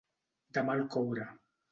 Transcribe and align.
De 0.57 0.63
mal 0.69 0.81
coure. 0.95 1.27